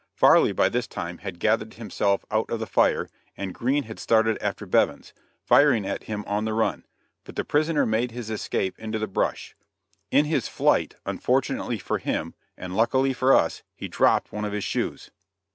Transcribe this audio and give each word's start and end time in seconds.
Farley 0.15 0.51
by 0.51 0.67
this 0.67 0.87
time 0.87 1.19
had 1.19 1.37
gathered 1.37 1.75
himself 1.75 2.25
out 2.31 2.49
of 2.49 2.59
the 2.59 2.65
fire, 2.65 3.07
and 3.37 3.53
Green 3.53 3.83
had 3.83 3.99
started 3.99 4.39
after 4.41 4.65
Bevins, 4.65 5.13
firing 5.43 5.85
at 5.85 6.05
him 6.05 6.23
on 6.25 6.43
the 6.43 6.55
run; 6.55 6.85
but 7.23 7.35
the 7.35 7.45
prisoner 7.45 7.85
made 7.85 8.09
his 8.09 8.31
escape 8.31 8.79
into 8.79 8.97
the 8.97 9.05
brush. 9.05 9.55
In 10.09 10.25
his 10.25 10.47
flight, 10.47 10.95
unfortunately 11.05 11.77
for 11.77 11.99
him, 11.99 12.33
and 12.57 12.75
luckily 12.75 13.13
for 13.13 13.35
us, 13.35 13.61
he 13.75 13.87
dropped 13.87 14.31
one 14.31 14.43
of 14.43 14.53
his 14.53 14.63
shoes. 14.63 15.11